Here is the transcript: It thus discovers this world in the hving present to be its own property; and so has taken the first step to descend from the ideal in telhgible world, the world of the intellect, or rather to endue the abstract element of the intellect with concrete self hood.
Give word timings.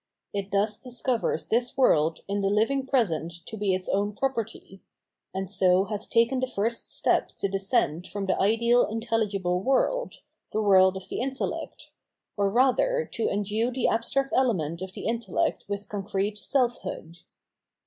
It 0.33 0.49
thus 0.51 0.79
discovers 0.79 1.45
this 1.45 1.77
world 1.77 2.21
in 2.27 2.41
the 2.41 2.47
hving 2.49 2.87
present 2.87 3.45
to 3.45 3.55
be 3.55 3.75
its 3.75 3.87
own 3.87 4.13
property; 4.15 4.81
and 5.31 5.45
so 5.47 5.83
has 5.83 6.07
taken 6.07 6.39
the 6.39 6.47
first 6.47 6.91
step 6.91 7.27
to 7.35 7.47
descend 7.47 8.07
from 8.07 8.25
the 8.25 8.35
ideal 8.41 8.87
in 8.87 8.99
telhgible 8.99 9.63
world, 9.63 10.21
the 10.53 10.59
world 10.63 10.97
of 10.97 11.07
the 11.09 11.19
intellect, 11.19 11.91
or 12.35 12.49
rather 12.49 13.07
to 13.13 13.29
endue 13.29 13.69
the 13.69 13.87
abstract 13.87 14.33
element 14.35 14.81
of 14.81 14.93
the 14.93 15.05
intellect 15.05 15.65
with 15.69 15.87
concrete 15.87 16.39
self 16.39 16.81
hood. 16.81 17.19